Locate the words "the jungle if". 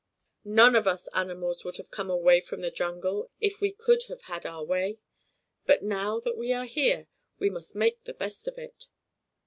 2.61-3.61